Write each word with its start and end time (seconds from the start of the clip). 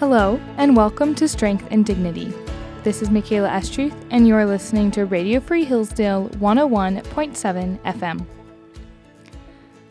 Hello, 0.00 0.40
and 0.56 0.74
welcome 0.74 1.14
to 1.16 1.28
Strength 1.28 1.68
and 1.70 1.84
Dignity. 1.84 2.32
This 2.84 3.02
is 3.02 3.10
Michaela 3.10 3.50
Estruth, 3.50 3.94
and 4.08 4.26
you 4.26 4.34
are 4.34 4.46
listening 4.46 4.90
to 4.92 5.04
Radio 5.04 5.40
Free 5.40 5.62
Hillsdale 5.62 6.30
101.7 6.38 7.78
FM. 7.80 8.26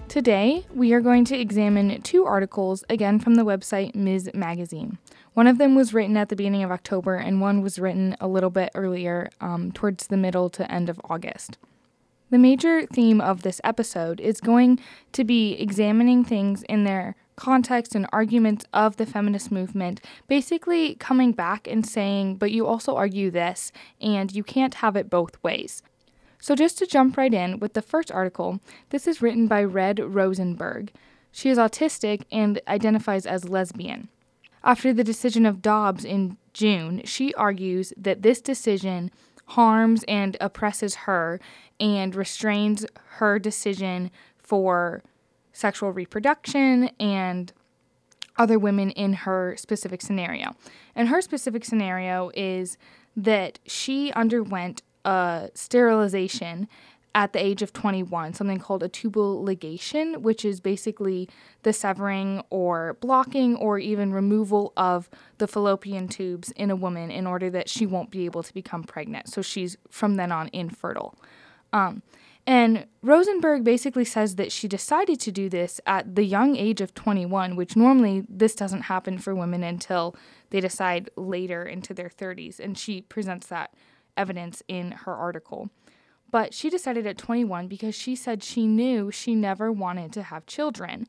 Today, 0.07 0.66
we 0.73 0.93
are 0.93 0.99
going 0.99 1.25
to 1.25 1.39
examine 1.39 2.02
two 2.02 2.25
articles, 2.25 2.84
again 2.89 3.20
from 3.20 3.35
the 3.35 3.45
website 3.45 3.93
Ms. 3.93 4.31
Magazine. 4.34 4.98
One 5.35 5.45
of 5.45 5.59
them 5.59 5.75
was 5.75 5.93
written 5.93 6.17
at 6.17 6.30
the 6.30 6.35
beginning 6.35 6.63
of 6.63 6.71
October, 6.71 7.13
and 7.13 7.39
one 7.39 7.62
was 7.62 7.77
written 7.77 8.17
a 8.20 8.27
little 8.27 8.49
bit 8.49 8.71
earlier, 8.73 9.30
um, 9.39 9.71
towards 9.71 10.07
the 10.07 10.17
middle 10.17 10.49
to 10.49 10.71
end 10.71 10.89
of 10.89 10.99
August. 11.07 11.59
The 12.31 12.39
major 12.39 12.88
theme 12.88 13.21
of 13.21 13.44
this 13.44 13.62
episode 13.63 14.20
is 14.20 14.41
going 14.41 14.80
to 15.12 15.23
be 15.23 15.53
examining 15.53 16.23
things 16.23 16.63
in 16.63 16.84
their 16.84 17.16
context 17.39 17.95
and 17.95 18.05
arguments 18.11 18.66
of 18.73 18.98
the 18.98 19.05
feminist 19.05 19.52
movement, 19.52 20.02
basically 20.27 20.95
coming 20.95 21.31
back 21.31 21.67
and 21.67 21.85
saying, 21.85 22.35
but 22.35 22.52
you 22.52 22.67
also 22.67 22.95
argue 22.95 23.31
this, 23.31 23.71
and 24.02 24.35
you 24.35 24.43
can't 24.43 24.75
have 24.75 24.97
it 24.97 25.09
both 25.09 25.41
ways. 25.41 25.81
So, 26.41 26.53
just 26.53 26.77
to 26.77 26.85
jump 26.85 27.17
right 27.17 27.33
in 27.33 27.59
with 27.59 27.73
the 27.73 27.81
first 27.81 28.11
article, 28.11 28.59
this 28.89 29.07
is 29.07 29.21
written 29.21 29.47
by 29.47 29.63
Red 29.63 29.99
Rosenberg. 29.99 30.91
She 31.31 31.49
is 31.49 31.57
autistic 31.57 32.23
and 32.31 32.61
identifies 32.67 33.25
as 33.25 33.49
lesbian. 33.49 34.09
After 34.63 34.94
the 34.94 35.03
decision 35.03 35.45
of 35.45 35.61
Dobbs 35.61 36.03
in 36.03 36.38
June, 36.53 37.02
she 37.05 37.33
argues 37.35 37.94
that 37.95 38.21
this 38.21 38.41
decision 38.41 39.11
harms 39.45 40.03
and 40.08 40.35
oppresses 40.41 40.95
her 40.95 41.39
and 41.80 42.14
restrains 42.16 42.86
her 43.17 43.39
decision 43.39 44.11
for 44.38 45.03
sexual 45.59 45.91
reproduction 45.91 46.89
and 46.99 47.53
other 48.38 48.57
women 48.57 48.89
in 48.91 49.13
her 49.13 49.55
specific 49.57 50.02
scenario. 50.02 50.55
And 50.95 51.09
her 51.09 51.21
specific 51.21 51.65
scenario 51.65 52.31
is 52.33 52.77
that 53.15 53.59
she 53.65 54.11
underwent 54.13 54.81
a 55.03 55.49
sterilization 55.53 56.67
at 57.15 57.33
the 57.33 57.43
age 57.43 57.61
of 57.61 57.73
21, 57.73 58.33
something 58.33 58.59
called 58.59 58.83
a 58.83 58.87
tubal 58.87 59.43
ligation, 59.43 60.17
which 60.21 60.45
is 60.45 60.59
basically 60.59 61.27
the 61.63 61.73
severing 61.73 62.41
or 62.49 62.97
blocking 63.02 63.55
or 63.55 63.80
even 63.80 64.13
removal 64.13 64.71
of 64.77 65.09
the 65.39 65.47
fallopian 65.47 66.07
tubes 66.07 66.52
in 66.52 66.69
a 66.69 66.75
woman 66.75 67.09
in 67.09 67.25
order 67.25 67.49
that 67.49 67.67
she 67.67 67.85
won't 67.85 68.11
be 68.11 68.25
able 68.25 68.43
to 68.43 68.53
become 68.53 68.83
pregnant. 68.83 69.27
So 69.27 69.41
she's 69.41 69.75
from 69.89 70.15
then 70.15 70.31
on 70.31 70.49
infertile. 70.53 71.15
Um, 71.73 72.03
and 72.50 72.88
Rosenberg 73.03 73.64
basically 73.64 74.05
says 74.05 74.38
that 74.38 74.52
she 74.52 74.67
decided 74.67 75.19
to 75.19 75.31
do 75.31 75.50
this 75.50 75.80
at 75.86 76.16
the 76.16 76.23
young 76.23 76.55
age 76.55 76.81
of 76.81 76.95
21, 76.95 77.55
which 77.55 77.75
normally 77.75 78.23
this 78.28 78.55
doesn't 78.55 78.81
happen 78.81 79.19
for 79.19 79.36
women 79.36 79.61
until 79.61 80.16
they 80.50 80.59
decide 80.59 81.11
later 81.16 81.64
into 81.64 81.94
their 81.94 82.09
30s. 82.09 82.59
And 82.59 82.75
she 82.75 83.02
presents 83.02 83.45
that 83.47 83.75
evidence 84.17 84.64
in 84.67 84.94
her 84.94 85.14
article. 85.14 85.70
But 86.31 86.55
she 86.55 86.72
decided 86.72 87.05
at 87.05 87.20
21 87.20 87.67
because 87.67 87.94
she 87.94 88.16
said 88.16 88.44
she 88.44 88.66
knew 88.66 89.11
she 89.11 89.36
never 89.36 89.72
wanted 89.72 90.11
to 90.14 90.23
have 90.23 90.47
children. 90.47 91.05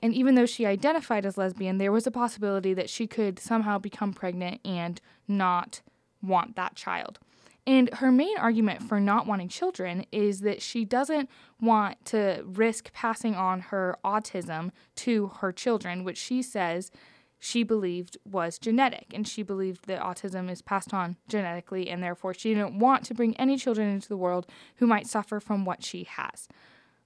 And 0.00 0.14
even 0.14 0.36
though 0.36 0.46
she 0.46 0.64
identified 0.64 1.26
as 1.26 1.36
lesbian, 1.36 1.78
there 1.78 1.90
was 1.90 2.06
a 2.06 2.12
possibility 2.12 2.72
that 2.72 2.88
she 2.88 3.08
could 3.08 3.40
somehow 3.40 3.78
become 3.80 4.12
pregnant 4.12 4.60
and 4.64 5.00
not 5.26 5.80
want 6.22 6.54
that 6.54 6.76
child. 6.76 7.18
And 7.66 7.92
her 7.94 8.12
main 8.12 8.36
argument 8.36 8.82
for 8.82 9.00
not 9.00 9.26
wanting 9.26 9.48
children 9.48 10.04
is 10.12 10.40
that 10.40 10.60
she 10.60 10.84
doesn't 10.84 11.30
want 11.60 12.04
to 12.06 12.42
risk 12.44 12.92
passing 12.92 13.34
on 13.34 13.60
her 13.60 13.96
autism 14.04 14.70
to 14.96 15.28
her 15.38 15.50
children, 15.50 16.04
which 16.04 16.18
she 16.18 16.42
says 16.42 16.90
she 17.38 17.62
believed 17.62 18.18
was 18.24 18.58
genetic. 18.58 19.06
And 19.14 19.26
she 19.26 19.42
believed 19.42 19.86
that 19.86 20.02
autism 20.02 20.50
is 20.50 20.60
passed 20.60 20.92
on 20.92 21.16
genetically, 21.26 21.88
and 21.88 22.02
therefore 22.02 22.34
she 22.34 22.54
didn't 22.54 22.78
want 22.78 23.04
to 23.06 23.14
bring 23.14 23.34
any 23.36 23.56
children 23.56 23.88
into 23.88 24.08
the 24.08 24.16
world 24.16 24.46
who 24.76 24.86
might 24.86 25.06
suffer 25.06 25.40
from 25.40 25.64
what 25.64 25.82
she 25.82 26.04
has. 26.04 26.48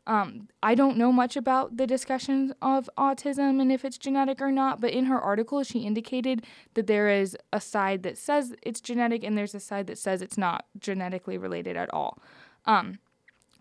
Um, 0.08 0.48
I 0.62 0.74
don't 0.74 0.96
know 0.96 1.12
much 1.12 1.36
about 1.36 1.76
the 1.76 1.86
discussions 1.86 2.50
of 2.62 2.88
autism 2.96 3.60
and 3.60 3.70
if 3.70 3.84
it's 3.84 3.98
genetic 3.98 4.40
or 4.40 4.50
not, 4.50 4.80
but 4.80 4.90
in 4.90 5.04
her 5.04 5.20
article, 5.20 5.62
she 5.62 5.80
indicated 5.80 6.46
that 6.72 6.86
there 6.86 7.10
is 7.10 7.36
a 7.52 7.60
side 7.60 8.02
that 8.04 8.16
says 8.16 8.54
it's 8.62 8.80
genetic 8.80 9.22
and 9.22 9.36
there's 9.36 9.54
a 9.54 9.60
side 9.60 9.86
that 9.86 9.98
says 9.98 10.22
it's 10.22 10.38
not 10.38 10.64
genetically 10.78 11.36
related 11.36 11.76
at 11.76 11.92
all. 11.92 12.22
Um, 12.64 13.00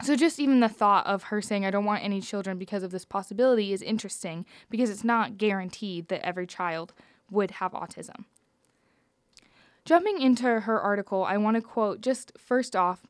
so, 0.03 0.15
just 0.15 0.39
even 0.39 0.61
the 0.61 0.69
thought 0.69 1.05
of 1.05 1.23
her 1.23 1.41
saying, 1.41 1.65
I 1.65 1.71
don't 1.71 1.83
want 1.83 2.03
any 2.03 2.21
children 2.21 2.57
because 2.57 2.83
of 2.83 2.91
this 2.91 3.03
possibility 3.03 3.73
is 3.73 3.81
interesting 3.81 4.45
because 4.69 4.89
it's 4.89 5.03
not 5.03 5.37
guaranteed 5.37 6.07
that 6.07 6.25
every 6.25 6.47
child 6.47 6.93
would 7.29 7.51
have 7.51 7.73
autism. 7.73 8.23
Jumping 9.83 10.21
into 10.21 10.61
her 10.61 10.79
article, 10.79 11.25
I 11.25 11.37
want 11.37 11.55
to 11.55 11.61
quote 11.61 11.99
just 11.99 12.31
first 12.37 12.75
off 12.75 13.07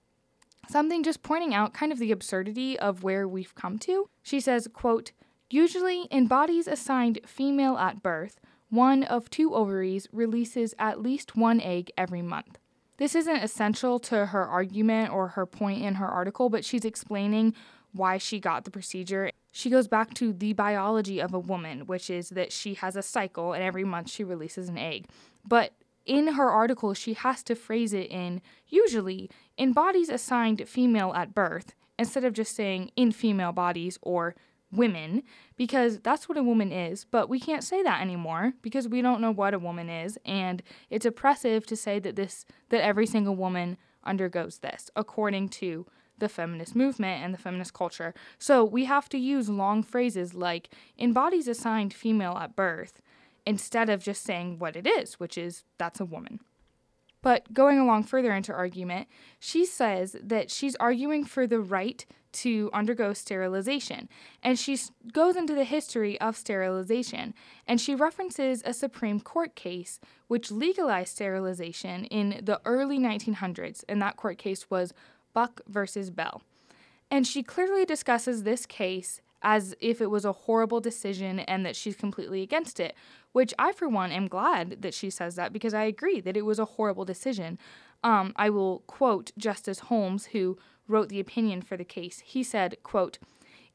something 0.69 1.03
just 1.03 1.23
pointing 1.23 1.53
out 1.53 1.73
kind 1.73 1.91
of 1.91 1.99
the 1.99 2.11
absurdity 2.11 2.77
of 2.77 3.03
where 3.03 3.27
we've 3.27 3.55
come 3.55 3.77
to. 3.79 4.09
She 4.21 4.39
says, 4.39 4.67
quote, 4.73 5.11
Usually 5.49 6.03
in 6.11 6.27
bodies 6.27 6.67
assigned 6.67 7.21
female 7.25 7.77
at 7.77 8.03
birth, 8.03 8.39
one 8.69 9.03
of 9.03 9.29
two 9.29 9.53
ovaries 9.53 10.07
releases 10.11 10.73
at 10.77 11.01
least 11.01 11.37
one 11.37 11.61
egg 11.61 11.89
every 11.97 12.21
month. 12.21 12.57
This 12.97 13.15
isn't 13.15 13.43
essential 13.43 13.99
to 13.99 14.27
her 14.27 14.45
argument 14.45 15.13
or 15.13 15.29
her 15.29 15.45
point 15.45 15.83
in 15.83 15.95
her 15.95 16.07
article, 16.07 16.49
but 16.49 16.65
she's 16.65 16.83
explaining 16.83 17.53
why 17.93 18.17
she 18.17 18.39
got 18.39 18.65
the 18.65 18.71
procedure. 18.71 19.31
She 19.51 19.69
goes 19.69 19.87
back 19.87 20.13
to 20.15 20.33
the 20.33 20.53
biology 20.53 21.19
of 21.19 21.33
a 21.33 21.39
woman, 21.39 21.85
which 21.85 22.09
is 22.09 22.29
that 22.29 22.51
she 22.51 22.73
has 22.75 22.95
a 22.95 23.01
cycle 23.01 23.53
and 23.53 23.63
every 23.63 23.83
month 23.83 24.09
she 24.09 24.23
releases 24.23 24.67
an 24.67 24.77
egg. 24.77 25.07
But 25.47 25.73
in 26.07 26.33
her 26.33 26.49
article, 26.49 26.93
she 26.93 27.13
has 27.13 27.43
to 27.43 27.55
phrase 27.55 27.93
it 27.93 28.09
in 28.09 28.41
usually 28.67 29.29
in 29.57 29.73
bodies 29.73 30.09
assigned 30.09 30.67
female 30.67 31.13
at 31.13 31.35
birth 31.35 31.75
instead 31.99 32.23
of 32.23 32.33
just 32.33 32.55
saying 32.55 32.91
in 32.95 33.11
female 33.11 33.51
bodies 33.51 33.99
or 34.01 34.35
women 34.69 35.23
because 35.55 35.99
that's 35.99 36.27
what 36.27 36.37
a 36.37 36.43
woman 36.43 36.73
is 36.73 37.05
but 37.05 37.29
we 37.29 37.39
can't 37.39 37.63
say 37.63 37.81
that 37.81 38.01
anymore 38.01 38.51
because 38.61 38.85
we 38.85 39.01
don't 39.01 39.21
know 39.21 39.31
what 39.31 39.53
a 39.53 39.59
woman 39.59 39.89
is 39.89 40.19
and 40.25 40.61
it's 40.89 41.05
oppressive 41.05 41.65
to 41.65 41.73
say 41.73 41.99
that 41.99 42.17
this 42.17 42.45
that 42.67 42.83
every 42.83 43.05
single 43.05 43.33
woman 43.33 43.77
undergoes 44.03 44.57
this 44.57 44.91
according 44.93 45.47
to 45.47 45.85
the 46.17 46.29
feminist 46.29 46.75
movement 46.75 47.23
and 47.23 47.33
the 47.33 47.37
feminist 47.37 47.73
culture. 47.73 48.13
So 48.39 48.63
we 48.63 48.85
have 48.85 49.07
to 49.09 49.17
use 49.17 49.49
long 49.49 49.83
phrases 49.83 50.33
like 50.33 50.69
in 50.97 51.13
bodies 51.13 51.47
assigned 51.47 51.93
female 51.93 52.37
at 52.37 52.55
birth 52.55 53.01
instead 53.47 53.89
of 53.89 54.03
just 54.03 54.23
saying 54.23 54.59
what 54.59 54.75
it 54.75 54.85
is, 54.85 55.21
which 55.21 55.37
is 55.37 55.63
that's 55.77 56.01
a 56.01 56.05
woman. 56.05 56.41
But 57.21 57.53
going 57.53 57.79
along 57.79 58.03
further 58.03 58.33
into 58.33 58.53
argument, 58.53 59.07
she 59.39 59.65
says 59.65 60.17
that 60.21 60.51
she's 60.51 60.75
arguing 60.75 61.23
for 61.23 61.47
the 61.47 61.61
right 61.61 62.05
to 62.33 62.69
undergo 62.73 63.13
sterilization. 63.13 64.09
And 64.43 64.59
she 64.59 64.77
goes 65.13 65.35
into 65.37 65.55
the 65.55 65.63
history 65.63 66.19
of 66.19 66.35
sterilization. 66.35 67.33
And 67.65 67.81
she 67.81 67.95
references 67.95 68.61
a 68.65 68.73
Supreme 68.73 69.21
Court 69.21 69.55
case 69.55 69.99
which 70.27 70.51
legalized 70.51 71.13
sterilization 71.13 72.03
in 72.05 72.41
the 72.43 72.59
early 72.65 72.99
1900s. 72.99 73.83
And 73.87 74.01
that 74.01 74.17
court 74.17 74.37
case 74.37 74.69
was 74.69 74.93
Buck 75.33 75.61
versus 75.67 76.09
Bell. 76.11 76.43
And 77.09 77.25
she 77.25 77.43
clearly 77.43 77.85
discusses 77.85 78.43
this 78.43 78.65
case 78.65 79.21
as 79.41 79.75
if 79.79 80.01
it 80.01 80.07
was 80.07 80.25
a 80.25 80.31
horrible 80.31 80.79
decision 80.79 81.39
and 81.39 81.65
that 81.65 81.75
she's 81.75 81.95
completely 81.95 82.41
against 82.41 82.79
it, 82.79 82.95
which 83.37 83.53
I, 83.59 83.71
for 83.71 83.87
one, 83.87 84.11
am 84.11 84.27
glad 84.27 84.81
that 84.81 84.95
she 84.95 85.11
says 85.11 85.35
that 85.35 85.53
because 85.53 85.75
I 85.75 85.83
agree 85.83 86.19
that 86.21 86.35
it 86.35 86.43
was 86.43 86.57
a 86.57 86.65
horrible 86.65 87.05
decision. 87.05 87.59
Um, 88.03 88.33
I 88.35 88.49
will 88.49 88.79
quote 88.87 89.29
Justice 89.37 89.81
Holmes, 89.81 90.25
who 90.33 90.57
wrote 90.87 91.09
the 91.09 91.19
opinion 91.19 91.61
for 91.61 91.77
the 91.77 91.85
case. 91.85 92.23
He 92.25 92.41
said, 92.41 92.77
quote, 92.81 93.19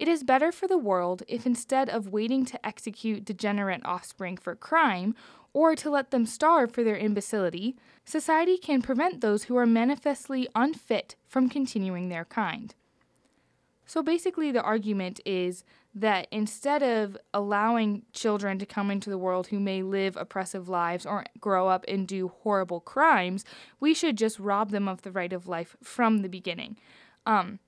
it 0.00 0.09
is 0.09 0.25
better 0.25 0.50
for 0.50 0.67
the 0.67 0.76
world 0.76 1.23
if 1.29 1.47
instead 1.47 1.88
of 1.88 2.09
waiting 2.09 2.44
to 2.47 2.67
execute 2.67 3.25
degenerate 3.25 3.82
offspring 3.85 4.37
for 4.37 4.56
crime, 4.56 5.14
or 5.53 5.76
to 5.76 5.91
let 5.91 6.11
them 6.11 6.26
starve 6.26 6.73
for 6.73 6.82
their 6.82 6.97
imbecility, 6.97 7.76
society 8.05 8.58
can 8.58 8.82
prevent 8.82 9.20
those 9.20 9.44
who 9.44 9.56
are 9.56 9.65
manifestly 9.65 10.49
unfit 10.56 11.15
from 11.29 11.49
continuing 11.49 12.08
their 12.08 12.25
kind. 12.25 12.75
So 13.87 14.03
basically, 14.03 14.50
the 14.50 14.62
argument 14.62 15.20
is 15.25 15.62
that 15.94 16.27
instead 16.31 16.83
of 16.83 17.17
allowing 17.35 18.03
children 18.12 18.59
to 18.59 18.67
come 18.67 18.91
into 18.91 19.11
the 19.11 19.19
world 19.19 19.49
who 19.49 19.61
may 19.61 19.83
live 19.83 20.17
oppressive 20.17 20.69
lives 20.69 21.05
or 21.05 21.25
grow 21.39 21.69
up 21.69 21.85
and 21.87 22.09
do 22.09 22.29
horrible 22.29 22.81
crimes, 22.81 23.44
we 23.79 23.93
should 23.93 24.17
just 24.17 24.39
rob 24.39 24.71
them 24.71 24.89
of 24.89 25.03
the 25.03 25.12
right 25.12 25.33
of 25.33 25.47
life 25.47 25.77
from 25.83 26.19
the 26.19 26.29
beginning. 26.29 26.79
Um, 27.27 27.59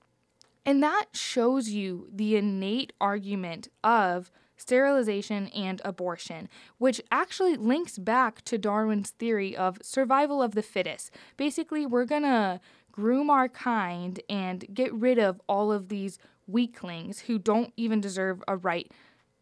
and 0.65 0.81
that 0.81 1.05
shows 1.13 1.69
you 1.69 2.09
the 2.11 2.35
innate 2.35 2.93
argument 2.99 3.67
of 3.83 4.31
sterilization 4.57 5.47
and 5.49 5.81
abortion, 5.85 6.49
which 6.77 7.01
actually 7.11 7.55
links 7.55 7.97
back 7.99 8.41
to 8.45 8.57
Darwin's 8.57 9.11
theory 9.11 9.55
of 9.55 9.77
survival 9.83 10.41
of 10.41 10.55
the 10.55 10.63
fittest. 10.63 11.11
Basically, 11.37 11.85
we're 11.85 12.05
going 12.05 12.23
to 12.23 12.59
groom 12.91 13.29
our 13.29 13.49
kind 13.49 14.21
and 14.29 14.65
get 14.73 14.93
rid 14.93 15.19
of 15.19 15.41
all 15.47 15.71
of 15.71 15.89
these 15.89 16.17
weaklings 16.47 17.21
who 17.21 17.39
don't 17.39 17.73
even 17.77 18.01
deserve 18.01 18.43
a 18.47 18.55
right 18.55 18.91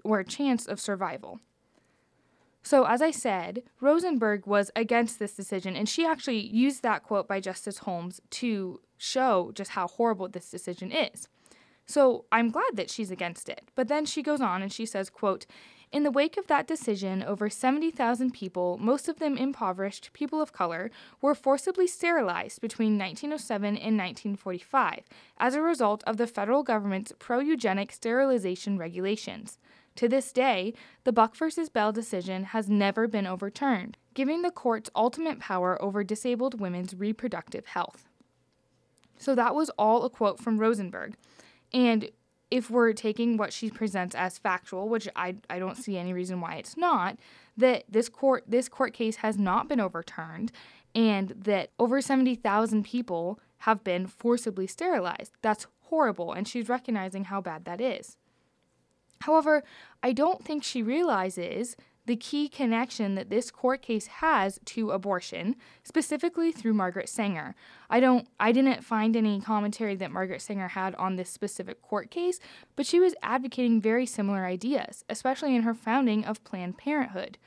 or 0.03 0.19
a 0.19 0.25
chance 0.25 0.67
of 0.67 0.79
survival. 0.79 1.39
So, 2.65 2.85
as 2.85 3.01
I 3.01 3.11
said, 3.11 3.63
Rosenberg 3.81 4.47
was 4.47 4.71
against 4.75 5.19
this 5.19 5.33
decision, 5.33 5.75
and 5.75 5.87
she 5.87 6.05
actually 6.05 6.39
used 6.39 6.81
that 6.81 7.03
quote 7.03 7.27
by 7.27 7.41
Justice 7.41 7.79
Holmes 7.79 8.21
to 8.31 8.79
show 8.97 9.51
just 9.53 9.71
how 9.71 9.87
horrible 9.87 10.29
this 10.29 10.49
decision 10.49 10.89
is. 10.89 11.27
So, 11.85 12.23
I'm 12.31 12.49
glad 12.49 12.75
that 12.75 12.89
she's 12.89 13.11
against 13.11 13.49
it. 13.49 13.63
But 13.75 13.89
then 13.89 14.05
she 14.05 14.23
goes 14.23 14.39
on 14.39 14.61
and 14.61 14.71
she 14.71 14.85
says, 14.85 15.09
quote, 15.09 15.45
in 15.93 16.01
the 16.01 16.11
wake 16.11 16.37
of 16.37 16.47
that 16.47 16.65
decision, 16.65 17.21
over 17.21 17.51
70,000 17.51 18.31
people, 18.33 18.79
most 18.81 19.07
of 19.07 19.19
them 19.19 19.37
impoverished 19.37 20.11
people 20.11 20.41
of 20.41 20.51
color, 20.51 20.89
were 21.21 21.35
forcibly 21.35 21.85
sterilized 21.85 22.59
between 22.61 22.97
1907 22.97 23.67
and 23.67 23.97
1945 23.97 25.03
as 25.37 25.53
a 25.53 25.61
result 25.61 26.03
of 26.07 26.17
the 26.17 26.25
federal 26.25 26.63
government's 26.63 27.13
pro 27.19 27.39
eugenic 27.39 27.91
sterilization 27.91 28.75
regulations. 28.79 29.59
To 29.97 30.09
this 30.09 30.31
day, 30.31 30.73
the 31.03 31.13
Buck 31.13 31.35
v. 31.35 31.45
Bell 31.71 31.91
decision 31.91 32.45
has 32.45 32.67
never 32.67 33.07
been 33.07 33.27
overturned, 33.27 33.95
giving 34.15 34.41
the 34.41 34.49
court's 34.49 34.89
ultimate 34.95 35.39
power 35.39 35.79
over 35.79 36.03
disabled 36.03 36.59
women's 36.59 36.95
reproductive 36.95 37.67
health. 37.67 38.09
So 39.19 39.35
that 39.35 39.53
was 39.53 39.69
all 39.77 40.03
a 40.03 40.09
quote 40.09 40.39
from 40.39 40.57
Rosenberg. 40.57 41.13
And 41.71 42.09
if 42.53 42.69
we're 42.69 42.93
taking 42.93 43.35
what 43.35 43.51
she 43.51 43.71
presents 43.71 44.13
as 44.13 44.37
factual, 44.37 44.87
which 44.87 45.09
I, 45.15 45.37
I 45.49 45.57
don't 45.57 45.75
see 45.75 45.97
any 45.97 46.13
reason 46.13 46.39
why 46.39 46.57
it's 46.57 46.77
not, 46.77 47.17
that 47.57 47.83
this 47.89 48.09
court 48.09 48.43
this 48.47 48.69
court 48.69 48.93
case 48.93 49.15
has 49.17 49.39
not 49.39 49.67
been 49.67 49.79
overturned 49.79 50.51
and 50.93 51.29
that 51.29 51.71
over 51.79 51.99
70,000 51.99 52.83
people 52.83 53.39
have 53.59 53.83
been 53.83 54.05
forcibly 54.05 54.67
sterilized. 54.67 55.31
That's 55.41 55.65
horrible 55.85 56.31
and 56.31 56.47
she's 56.47 56.69
recognizing 56.69 57.23
how 57.23 57.41
bad 57.41 57.65
that 57.65 57.81
is. 57.81 58.17
However, 59.21 59.63
I 60.03 60.11
don't 60.11 60.45
think 60.45 60.63
she 60.63 60.83
realizes 60.83 61.75
the 62.05 62.15
key 62.15 62.49
connection 62.49 63.15
that 63.15 63.29
this 63.29 63.49
court 63.49 63.81
case 63.81 64.07
has 64.07 64.59
to 64.65 64.91
abortion, 64.91 65.55
specifically 65.83 66.51
through 66.51 66.73
Margaret 66.73 67.07
Sanger. 67.07 67.55
I 67.89 67.99
don't 67.99 68.27
I 68.39 68.51
didn't 68.51 68.83
find 68.83 69.15
any 69.15 69.39
commentary 69.39 69.95
that 69.95 70.11
Margaret 70.11 70.41
Sanger 70.41 70.69
had 70.69 70.95
on 70.95 71.15
this 71.15 71.29
specific 71.29 71.81
court 71.81 72.11
case, 72.11 72.39
but 72.75 72.85
she 72.85 72.99
was 72.99 73.15
advocating 73.23 73.79
very 73.81 74.05
similar 74.05 74.45
ideas, 74.45 75.05
especially 75.09 75.55
in 75.55 75.63
her 75.63 75.73
founding 75.73 76.25
of 76.25 76.43
Planned 76.43 76.77
Parenthood. 76.77 77.37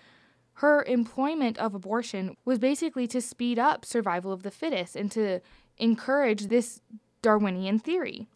Her 0.55 0.83
employment 0.85 1.59
of 1.59 1.75
abortion 1.75 2.37
was 2.47 2.59
basically 2.59 3.07
to 3.09 3.21
speed 3.21 3.59
up 3.59 3.85
survival 3.85 4.33
of 4.33 4.43
the 4.43 4.51
fittest 4.51 4.97
and 4.97 5.13
to 5.13 5.41
encourage 5.77 6.47
this 6.47 6.81
Darwinian 7.21 7.79
theory. 7.79 8.27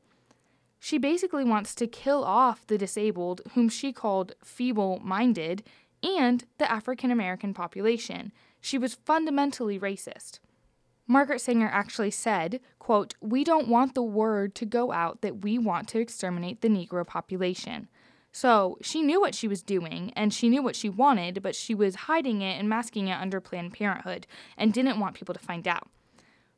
She 0.78 0.96
basically 0.96 1.44
wants 1.44 1.74
to 1.74 1.86
kill 1.86 2.24
off 2.24 2.66
the 2.66 2.78
disabled, 2.78 3.42
whom 3.54 3.68
she 3.68 3.92
called 3.92 4.32
feeble 4.42 4.98
minded, 5.04 5.62
and 6.02 6.44
the 6.58 6.70
African 6.70 7.10
American 7.10 7.54
population. 7.54 8.32
She 8.60 8.78
was 8.78 8.94
fundamentally 8.94 9.78
racist. 9.78 10.40
Margaret 11.06 11.40
Sanger 11.40 11.68
actually 11.72 12.10
said, 12.12 12.60
quote, 12.78 13.14
"We 13.20 13.42
don't 13.42 13.68
want 13.68 13.94
the 13.94 14.02
word 14.02 14.54
to 14.56 14.66
go 14.66 14.92
out 14.92 15.22
that 15.22 15.42
we 15.42 15.58
want 15.58 15.88
to 15.88 15.98
exterminate 15.98 16.60
the 16.60 16.68
Negro 16.68 17.06
population." 17.06 17.88
So 18.32 18.78
she 18.80 19.02
knew 19.02 19.20
what 19.20 19.34
she 19.34 19.48
was 19.48 19.62
doing 19.62 20.12
and 20.14 20.32
she 20.32 20.48
knew 20.48 20.62
what 20.62 20.76
she 20.76 20.88
wanted, 20.88 21.42
but 21.42 21.56
she 21.56 21.74
was 21.74 22.06
hiding 22.06 22.42
it 22.42 22.58
and 22.60 22.68
masking 22.68 23.08
it 23.08 23.20
under 23.20 23.40
Planned 23.40 23.72
Parenthood 23.72 24.26
and 24.56 24.72
didn't 24.72 25.00
want 25.00 25.16
people 25.16 25.34
to 25.34 25.40
find 25.40 25.66
out. 25.66 25.88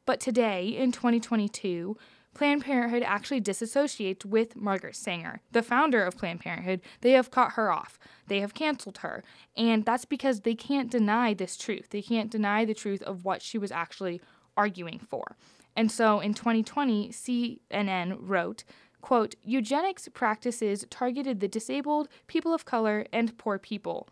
But 0.05 0.21
today, 0.21 0.67
in 0.69 0.93
2022, 0.93 1.97
Planned 2.35 2.65
Parenthood 2.65 3.03
actually 3.03 3.43
disassociates 3.43 4.25
with 4.25 4.57
Margaret 4.57 4.97
Sanger, 4.97 5.43
the 5.53 5.63
founder 5.63 6.03
of 6.03 6.17
Planned 6.17 6.41
Parenthood. 6.41 6.81
They 7.03 7.13
have 7.13 7.31
cut 7.31 7.53
her 7.53 7.71
off. 7.71 7.99
They 8.27 8.41
have 8.41 8.55
canceled 8.55 8.99
her. 8.99 9.23
And 9.57 9.85
that's 9.85 10.07
because 10.07 10.41
they 10.41 10.55
can't 10.55 10.91
deny 10.91 11.35
this 11.35 11.57
truth. 11.57 11.91
They 11.91 12.01
can't 12.01 12.31
deny 12.31 12.65
the 12.65 12.75
truth 12.75 13.03
of 13.03 13.25
what 13.25 13.43
she 13.43 13.59
was 13.59 13.71
actually 13.71 14.23
arguing 14.57 14.99
for. 14.99 15.37
And 15.77 15.91
so 15.91 16.21
in 16.21 16.33
2020, 16.33 17.11
CNN 17.11 18.17
wrote, 18.19 18.65
quote, 19.03 19.35
eugenics 19.43 20.09
practices 20.09 20.87
targeted 20.89 21.41
the 21.41 21.49
disabled, 21.49 22.09
people 22.27 22.55
of 22.55 22.65
color, 22.65 23.07
and 23.13 23.37
poor 23.37 23.59
people. 23.59 24.09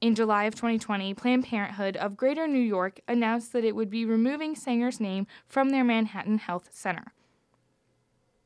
In 0.00 0.14
July 0.14 0.44
of 0.44 0.54
2020, 0.54 1.14
Planned 1.14 1.44
Parenthood 1.44 1.96
of 1.96 2.16
Greater 2.16 2.48
New 2.48 2.58
York 2.58 3.00
announced 3.06 3.52
that 3.52 3.64
it 3.64 3.76
would 3.76 3.90
be 3.90 4.04
removing 4.04 4.56
Sanger's 4.56 4.98
name 4.98 5.26
from 5.46 5.70
their 5.70 5.84
Manhattan 5.84 6.38
Health 6.38 6.70
Center. 6.72 7.12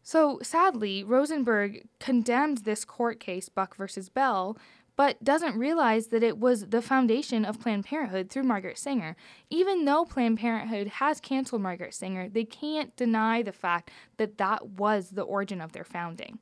So 0.04 0.38
sadly, 0.42 1.02
Rosenberg 1.02 1.88
condemned 1.98 2.58
this 2.58 2.84
court 2.84 3.18
case, 3.18 3.48
Buck 3.48 3.74
versus 3.74 4.10
Bell, 4.10 4.58
but 4.96 5.24
doesn't 5.24 5.58
realize 5.58 6.08
that 6.08 6.22
it 6.22 6.38
was 6.38 6.66
the 6.66 6.82
foundation 6.82 7.44
of 7.44 7.58
Planned 7.58 7.86
Parenthood 7.86 8.28
through 8.28 8.44
Margaret 8.44 8.78
Sanger. 8.78 9.16
Even 9.48 9.86
though 9.86 10.04
Planned 10.04 10.38
Parenthood 10.38 10.86
has 10.86 11.20
canceled 11.20 11.62
Margaret 11.62 11.94
Sanger, 11.94 12.28
they 12.28 12.44
can't 12.44 12.94
deny 12.96 13.42
the 13.42 13.50
fact 13.50 13.90
that 14.18 14.36
that 14.36 14.68
was 14.68 15.10
the 15.10 15.22
origin 15.22 15.60
of 15.60 15.72
their 15.72 15.84
founding. 15.84 16.38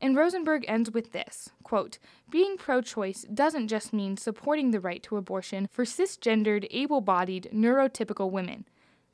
And 0.00 0.16
Rosenberg 0.16 0.64
ends 0.66 0.90
with 0.90 1.12
this 1.12 1.50
quote, 1.62 1.98
Being 2.28 2.56
pro 2.56 2.82
choice 2.82 3.24
doesn't 3.32 3.68
just 3.68 3.92
mean 3.92 4.16
supporting 4.16 4.72
the 4.72 4.80
right 4.80 5.02
to 5.04 5.16
abortion 5.16 5.68
for 5.70 5.84
cisgendered, 5.84 6.66
able 6.72 7.00
bodied, 7.00 7.48
neurotypical 7.54 8.30
women. 8.30 8.66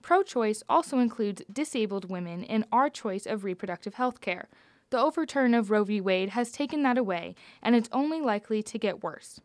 Pro 0.02 0.22
choice 0.22 0.62
also 0.68 0.98
includes 0.98 1.42
disabled 1.52 2.10
women 2.10 2.42
in 2.42 2.64
our 2.72 2.88
choice 2.88 3.26
of 3.26 3.44
reproductive 3.44 3.94
health 3.94 4.20
care. 4.20 4.48
The 4.90 4.98
overturn 4.98 5.54
of 5.54 5.70
Roe 5.70 5.84
v. 5.84 6.00
Wade 6.00 6.30
has 6.30 6.50
taken 6.50 6.82
that 6.82 6.98
away, 6.98 7.34
and 7.62 7.76
it's 7.76 7.88
only 7.92 8.20
likely 8.20 8.62
to 8.62 8.78
get 8.78 9.02
worse. 9.02 9.40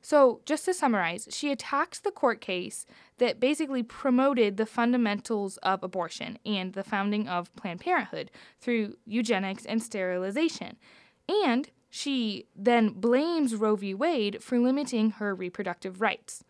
So, 0.00 0.40
just 0.46 0.64
to 0.66 0.72
summarize, 0.72 1.26
she 1.32 1.50
attacks 1.50 1.98
the 1.98 2.12
court 2.12 2.40
case 2.40 2.86
that 3.18 3.40
basically 3.40 3.82
promoted 3.82 4.56
the 4.56 4.64
fundamentals 4.64 5.56
of 5.64 5.82
abortion 5.82 6.38
and 6.46 6.74
the 6.74 6.84
founding 6.84 7.26
of 7.26 7.52
Planned 7.56 7.80
Parenthood 7.80 8.30
through 8.60 8.94
eugenics 9.04 9.66
and 9.66 9.82
sterilization. 9.82 10.76
And 11.28 11.70
she 11.90 12.46
then 12.54 12.90
blames 12.90 13.56
Roe 13.56 13.74
v. 13.74 13.94
Wade 13.94 14.44
for 14.44 14.60
limiting 14.60 15.10
her 15.10 15.34
reproductive 15.34 16.00
rights. 16.00 16.44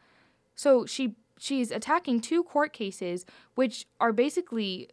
So, 0.54 0.84
she 0.84 1.14
she's 1.38 1.70
attacking 1.70 2.20
two 2.20 2.42
court 2.42 2.72
cases 2.72 3.24
which 3.54 3.86
are 4.00 4.12
basically 4.12 4.88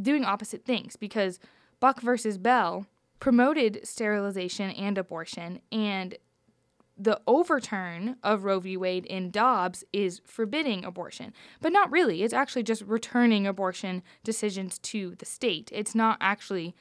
doing 0.00 0.24
opposite 0.24 0.64
things 0.64 0.96
because 0.96 1.38
Buck 1.80 2.00
versus 2.00 2.38
Bell 2.38 2.86
promoted 3.20 3.80
sterilization 3.84 4.70
and 4.70 4.98
abortion 4.98 5.60
and 5.72 6.16
the 6.98 7.20
overturn 7.26 8.16
of 8.22 8.44
Roe 8.44 8.58
v. 8.58 8.76
Wade 8.76 9.04
in 9.04 9.30
Dobbs 9.30 9.84
is 9.92 10.22
forbidding 10.24 10.84
abortion, 10.84 11.34
but 11.60 11.72
not 11.72 11.90
really. 11.90 12.22
It's 12.22 12.32
actually 12.32 12.62
just 12.62 12.82
returning 12.82 13.46
abortion 13.46 14.02
decisions 14.24 14.78
to 14.78 15.14
the 15.18 15.26
state. 15.26 15.70
It's 15.74 15.94
not 15.94 16.16
actually 16.20 16.74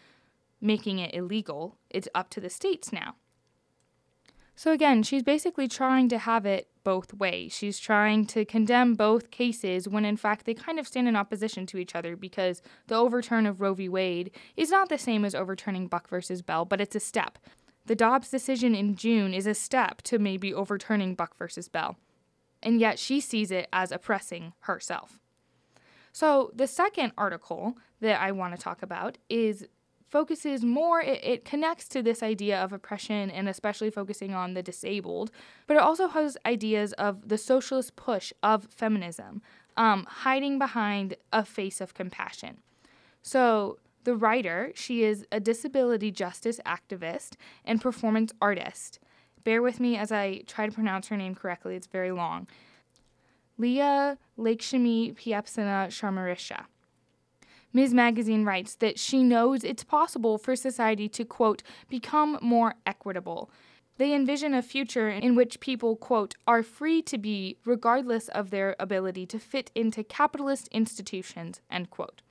making 0.61 0.99
it 0.99 1.13
illegal. 1.13 1.75
It's 1.89 2.07
up 2.15 2.29
to 2.31 2.39
the 2.39 2.49
states 2.49 2.93
now. 2.93 3.15
So 4.55 4.71
again, 4.71 5.03
she's 5.03 5.23
basically 5.23 5.67
trying 5.67 6.07
to 6.09 6.17
have 6.17 6.45
it 6.45 6.69
both 6.83 7.13
ways. 7.13 7.53
She's 7.53 7.77
trying 7.77 8.25
to 8.27 8.45
condemn 8.45 8.93
both 8.93 9.31
cases 9.31 9.87
when 9.87 10.05
in 10.05 10.15
fact 10.15 10.45
they 10.45 10.53
kind 10.53 10.79
of 10.79 10.87
stand 10.87 11.07
in 11.07 11.15
opposition 11.15 11.65
to 11.67 11.77
each 11.77 11.95
other 11.95 12.15
because 12.15 12.61
the 12.87 12.95
overturn 12.95 13.45
of 13.45 13.59
Roe 13.59 13.73
v. 13.73 13.89
Wade 13.89 14.31
is 14.55 14.71
not 14.71 14.87
the 14.87 14.97
same 14.97 15.25
as 15.25 15.35
overturning 15.35 15.87
Buck 15.87 16.07
versus 16.07 16.41
Bell, 16.41 16.63
but 16.63 16.79
it's 16.79 16.95
a 16.95 16.99
step. 17.01 17.37
The 17.87 17.95
Dobbs 17.95 18.29
decision 18.29 18.73
in 18.73 18.95
June 18.95 19.33
is 19.33 19.45
a 19.45 19.53
step 19.53 20.01
to 20.03 20.19
maybe 20.19 20.53
overturning 20.53 21.15
Buck 21.15 21.37
versus 21.37 21.67
Bell. 21.67 21.97
And 22.63 22.79
yet 22.79 22.97
she 22.97 23.19
sees 23.19 23.51
it 23.51 23.67
as 23.73 23.91
oppressing 23.91 24.53
herself. 24.61 25.19
So, 26.11 26.51
the 26.55 26.65
second 26.65 27.11
article 27.17 27.77
that 27.99 28.21
I 28.21 28.31
want 28.31 28.55
to 28.55 28.61
talk 28.61 28.81
about 28.81 29.17
is 29.29 29.67
focuses 30.07 30.63
more, 30.63 31.01
it, 31.01 31.23
it, 31.23 31.45
connects 31.45 31.87
to 31.89 32.01
this 32.01 32.21
idea 32.21 32.61
of 32.61 32.71
oppression 32.71 33.29
and 33.29 33.49
especially 33.49 33.89
focusing 33.89 34.33
on 34.33 34.53
the 34.53 34.63
disabled, 34.63 35.31
but 35.67 35.77
it 35.77 35.83
also 35.83 36.07
has 36.07 36.37
ideas 36.45 36.93
of 36.93 37.27
the 37.27 37.37
socialist 37.37 37.95
push 37.95 38.31
of 38.43 38.65
feminism, 38.65 39.41
um, 39.77 40.05
hiding 40.07 40.59
behind 40.59 41.15
a 41.33 41.43
face 41.43 41.81
of 41.81 41.93
compassion. 41.93 42.59
So, 43.21 43.79
the 44.03 44.15
writer, 44.15 44.71
she 44.75 45.03
is 45.03 45.25
a 45.31 45.39
disability 45.39 46.11
justice 46.11 46.59
activist 46.63 47.33
and 47.65 47.81
performance 47.81 48.31
artist. 48.39 48.99
Bear 49.43 49.63
with 49.63 49.79
me 49.79 49.97
as 49.97 50.11
I 50.11 50.43
try 50.45 50.67
to 50.67 50.71
pronounce 50.71 51.07
her 51.07 51.17
name 51.17 51.33
correctly, 51.33 51.75
it's 51.75 51.87
very 51.87 52.11
long. 52.11 52.47
Leah 53.57 54.19
Lakshmi 54.37 55.13
Piepzna-Samarasinha. 55.13 56.65
Ms. 57.75 57.93
Magazine 57.93 58.45
writes 58.45 58.73
that 58.75 58.97
she 58.97 59.21
knows 59.21 59.65
it's 59.65 59.83
possible 59.83 60.37
for 60.37 60.55
society 60.55 61.09
to, 61.09 61.25
quote, 61.25 61.61
become 61.89 62.39
more 62.41 62.75
equitable. 62.85 63.51
They 63.97 64.13
envision 64.13 64.53
a 64.53 64.61
future 64.61 65.09
in 65.09 65.35
which 65.35 65.59
people, 65.59 65.97
quote, 65.97 66.35
are 66.47 66.63
free 66.63 67.01
to 67.01 67.17
be 67.17 67.57
regardless 67.65 68.29
of 68.29 68.49
their 68.49 68.77
ability 68.79 69.25
to 69.25 69.39
fit 69.39 69.71
into 69.75 70.05
capitalist 70.05 70.69
institutions, 70.69 71.59
end 71.69 71.89
quote. 71.89 72.21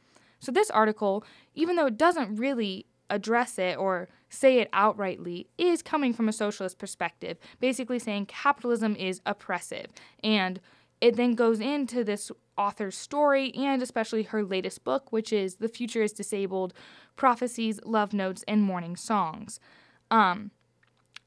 So, 0.40 0.50
this 0.50 0.70
article, 0.70 1.22
even 1.54 1.76
though 1.76 1.86
it 1.88 1.98
doesn't 1.98 2.36
really 2.36 2.86
address 3.10 3.58
it 3.58 3.76
or 3.76 4.08
say 4.30 4.60
it 4.60 4.72
outrightly 4.72 5.48
is 5.58 5.82
coming 5.82 6.14
from 6.14 6.26
a 6.26 6.32
socialist 6.32 6.78
perspective, 6.78 7.36
basically 7.60 7.98
saying 7.98 8.26
capitalism 8.26 8.96
is 8.96 9.20
oppressive. 9.26 9.88
And 10.22 10.58
it 11.02 11.16
then 11.16 11.34
goes 11.34 11.60
into 11.60 12.02
this 12.02 12.32
author's 12.56 12.96
story 12.96 13.54
and 13.54 13.82
especially 13.82 14.24
her 14.24 14.42
latest 14.42 14.84
book, 14.84 15.12
which 15.12 15.32
is 15.32 15.56
The 15.56 15.68
Future 15.68 16.02
is 16.02 16.12
Disabled 16.12 16.74
Prophecies, 17.16 17.80
Love 17.84 18.12
Notes, 18.12 18.44
and 18.46 18.62
Mourning 18.62 18.96
Songs. 18.96 19.60
Um, 20.10 20.50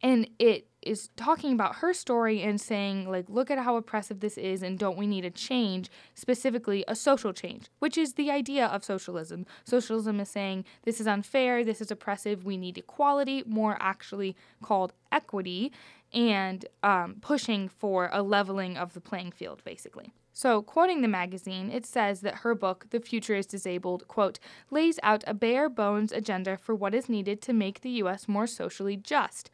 and 0.02 0.30
it 0.38 0.68
is 0.82 1.10
talking 1.16 1.52
about 1.54 1.78
her 1.78 1.94
story 1.94 2.42
and 2.42 2.62
saying 2.62 3.10
like 3.10 3.26
look 3.28 3.50
at 3.52 3.60
how 3.60 3.76
oppressive 3.76 4.20
this 4.20 4.38
is 4.38 4.62
and 4.62 4.78
don't 4.78 4.98
we 4.98 5.08
need 5.08 5.26
a 5.26 5.30
change 5.30 5.90
specifically 6.14 6.84
a 6.88 6.96
social 6.96 7.34
change 7.34 7.66
which 7.80 7.98
is 7.98 8.14
the 8.14 8.32
idea 8.32 8.68
of 8.68 8.84
socialism 8.84 9.46
socialism 9.66 10.20
is 10.20 10.30
saying 10.30 10.64
this 10.84 11.02
is 11.02 11.08
unfair 11.08 11.64
this 11.64 11.82
is 11.82 11.92
oppressive 11.92 12.46
we 12.46 12.58
need 12.58 12.78
equality 12.78 13.44
more 13.46 13.76
actually 13.80 14.36
called 14.62 14.94
equity 15.12 15.72
and 16.14 16.66
um, 16.84 17.18
pushing 17.20 17.68
for 17.68 18.10
a 18.14 18.22
leveling 18.22 18.78
of 18.78 18.94
the 18.94 19.02
playing 19.02 19.32
field 19.32 19.62
basically 19.66 20.14
so, 20.38 20.62
quoting 20.62 21.02
the 21.02 21.08
magazine, 21.08 21.72
it 21.72 21.84
says 21.84 22.22
that 22.22 22.42
her 22.42 22.54
book, 22.54 22.86
The 22.92 23.00
Future 23.00 23.34
is 23.34 23.48
Disabled, 23.48 24.08
quote, 24.08 24.38
lays 24.70 25.00
out 25.02 25.24
a 25.26 25.34
bare 25.34 25.68
bones 25.68 26.12
agenda 26.12 26.60
for 26.60 26.76
what 26.76 26.94
is 26.94 27.10
needed 27.10 27.42
to 27.42 27.54
make 27.54 27.82
the 27.82 27.90
U.S. 28.02 28.28
more 28.28 28.46
socially 28.46 28.96
just 28.96 29.50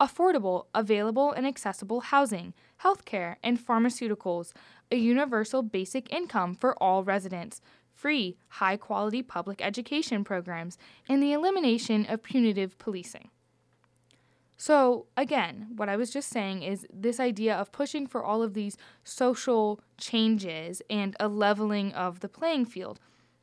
affordable, 0.00 0.66
available, 0.76 1.32
and 1.32 1.44
accessible 1.44 2.02
housing, 2.02 2.54
healthcare, 2.84 3.34
and 3.42 3.58
pharmaceuticals, 3.58 4.52
a 4.92 4.96
universal 4.96 5.64
basic 5.64 6.08
income 6.12 6.54
for 6.54 6.80
all 6.80 7.02
residents, 7.02 7.60
free, 7.92 8.36
high 8.46 8.76
quality 8.76 9.24
public 9.24 9.60
education 9.60 10.22
programs, 10.22 10.78
and 11.08 11.20
the 11.20 11.32
elimination 11.32 12.06
of 12.06 12.22
punitive 12.22 12.78
policing. 12.78 13.28
So, 14.60 15.06
again, 15.16 15.68
what 15.76 15.88
I 15.88 15.96
was 15.96 16.10
just 16.10 16.28
saying 16.30 16.62
is 16.64 16.84
this 16.92 17.20
idea 17.20 17.54
of 17.54 17.70
pushing 17.70 18.08
for 18.08 18.24
all 18.24 18.42
of 18.42 18.54
these 18.54 18.76
social 19.04 19.80
changes 19.98 20.82
and 20.90 21.14
a 21.20 21.28
leveling 21.28 21.92
of 21.92 22.18
the 22.20 22.28
playing 22.28 22.64
field. 22.64 22.98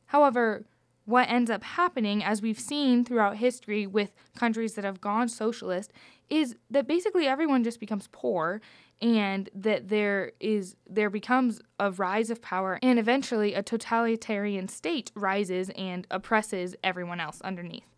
However, 0.06 0.66
what 1.06 1.30
ends 1.30 1.50
up 1.50 1.62
happening, 1.62 2.22
as 2.22 2.42
we've 2.42 2.60
seen 2.60 3.02
throughout 3.02 3.38
history 3.38 3.86
with 3.86 4.12
countries 4.36 4.74
that 4.74 4.84
have 4.84 5.00
gone 5.00 5.28
socialist, 5.28 5.90
is 6.28 6.56
that 6.68 6.86
basically 6.86 7.26
everyone 7.26 7.64
just 7.64 7.80
becomes 7.80 8.08
poor 8.12 8.60
and 9.00 9.48
that 9.54 9.88
there 9.88 10.32
is 10.38 10.76
there 10.86 11.10
becomes 11.10 11.60
a 11.78 11.92
rise 11.92 12.28
of 12.28 12.42
power 12.42 12.78
and 12.82 12.98
eventually 12.98 13.54
a 13.54 13.62
totalitarian 13.62 14.68
state 14.68 15.12
rises 15.14 15.70
and 15.76 16.06
oppresses 16.10 16.74
everyone 16.84 17.20
else 17.20 17.40
underneath. 17.42 17.95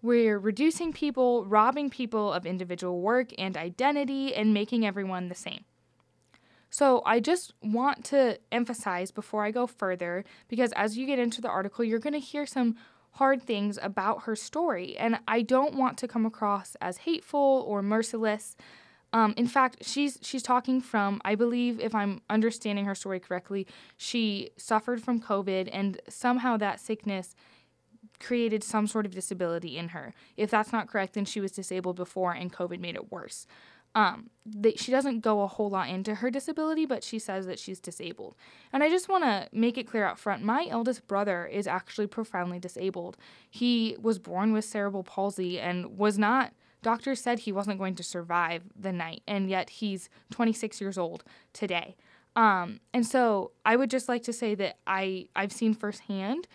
We're 0.00 0.38
reducing 0.38 0.92
people, 0.92 1.44
robbing 1.44 1.90
people 1.90 2.32
of 2.32 2.46
individual 2.46 3.00
work 3.00 3.30
and 3.36 3.56
identity, 3.56 4.34
and 4.34 4.54
making 4.54 4.86
everyone 4.86 5.28
the 5.28 5.34
same. 5.34 5.64
So 6.70 7.02
I 7.06 7.20
just 7.20 7.54
want 7.62 8.04
to 8.06 8.38
emphasize 8.52 9.10
before 9.10 9.44
I 9.44 9.50
go 9.50 9.66
further, 9.66 10.24
because 10.48 10.72
as 10.72 10.98
you 10.98 11.06
get 11.06 11.18
into 11.18 11.40
the 11.40 11.48
article, 11.48 11.84
you're 11.84 11.98
going 11.98 12.12
to 12.12 12.20
hear 12.20 12.46
some 12.46 12.76
hard 13.12 13.42
things 13.42 13.78
about 13.82 14.22
her 14.24 14.36
story, 14.36 14.96
and 14.96 15.18
I 15.26 15.42
don't 15.42 15.74
want 15.74 15.98
to 15.98 16.08
come 16.08 16.26
across 16.26 16.76
as 16.80 16.98
hateful 16.98 17.64
or 17.66 17.82
merciless. 17.82 18.54
Um, 19.12 19.32
in 19.36 19.48
fact, 19.48 19.84
she's 19.84 20.18
she's 20.22 20.42
talking 20.42 20.80
from 20.80 21.20
I 21.24 21.34
believe 21.34 21.80
if 21.80 21.94
I'm 21.94 22.20
understanding 22.28 22.84
her 22.84 22.94
story 22.94 23.18
correctly, 23.18 23.66
she 23.96 24.50
suffered 24.56 25.02
from 25.02 25.20
COVID, 25.20 25.70
and 25.72 26.00
somehow 26.08 26.58
that 26.58 26.78
sickness 26.78 27.34
created 28.20 28.64
some 28.64 28.86
sort 28.86 29.06
of 29.06 29.14
disability 29.14 29.76
in 29.76 29.88
her. 29.88 30.14
If 30.36 30.50
that's 30.50 30.72
not 30.72 30.88
correct, 30.88 31.14
then 31.14 31.24
she 31.24 31.40
was 31.40 31.52
disabled 31.52 31.96
before, 31.96 32.32
and 32.32 32.52
COVID 32.52 32.80
made 32.80 32.94
it 32.94 33.12
worse. 33.12 33.46
Um, 33.94 34.30
they, 34.44 34.74
she 34.74 34.92
doesn't 34.92 35.20
go 35.20 35.42
a 35.42 35.46
whole 35.46 35.70
lot 35.70 35.88
into 35.88 36.16
her 36.16 36.30
disability, 36.30 36.86
but 36.86 37.02
she 37.02 37.18
says 37.18 37.46
that 37.46 37.58
she's 37.58 37.80
disabled. 37.80 38.36
And 38.72 38.82
I 38.82 38.90
just 38.90 39.08
want 39.08 39.24
to 39.24 39.48
make 39.52 39.78
it 39.78 39.88
clear 39.88 40.04
out 40.04 40.18
front 40.18 40.42
my 40.42 40.66
eldest 40.70 41.06
brother 41.06 41.46
is 41.46 41.66
actually 41.66 42.06
profoundly 42.06 42.58
disabled. 42.58 43.16
He 43.48 43.96
was 44.00 44.18
born 44.18 44.52
with 44.52 44.64
cerebral 44.64 45.04
palsy 45.04 45.58
and 45.58 45.98
was 45.98 46.18
not, 46.18 46.52
doctors 46.82 47.20
said 47.20 47.40
he 47.40 47.52
wasn't 47.52 47.78
going 47.78 47.94
to 47.96 48.02
survive 48.02 48.62
the 48.78 48.92
night, 48.92 49.22
and 49.26 49.48
yet 49.48 49.70
he's 49.70 50.08
26 50.30 50.80
years 50.80 50.98
old 50.98 51.24
today. 51.52 51.96
Um, 52.36 52.80
and 52.94 53.04
so 53.04 53.50
I 53.64 53.74
would 53.74 53.90
just 53.90 54.08
like 54.08 54.22
to 54.24 54.32
say 54.32 54.54
that 54.54 54.76
I, 54.86 55.28
I've 55.34 55.52
seen 55.52 55.74
firsthand 55.74 56.46